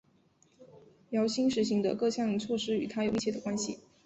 [1.11, 3.77] 姚兴实行的各项措施与他有密切的关系。